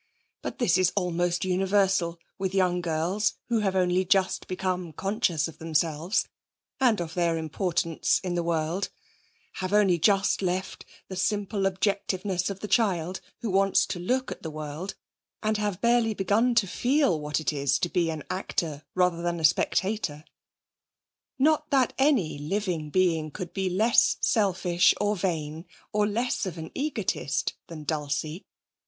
[0.41, 5.59] But this is almost universal with young girls who have only just become conscious of
[5.59, 6.27] themselves,
[6.79, 8.89] and of their importance in the world;
[9.61, 14.41] have only just left the simple objectiveness of the child who wants to look at
[14.41, 14.95] the world,
[15.43, 19.39] and have barely begun to feel what it is to be an actor rather than
[19.39, 20.25] a spectator.
[21.37, 26.71] Not that any living being could be less selfish or vain, or less of an
[26.73, 28.47] egotist than Dulcie.